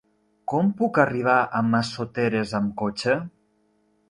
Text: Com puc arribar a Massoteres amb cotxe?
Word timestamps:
Com 0.53 0.71
puc 0.79 0.97
arribar 1.03 1.35
a 1.59 1.61
Massoteres 1.67 2.55
amb 2.63 2.75
cotxe? 2.85 3.21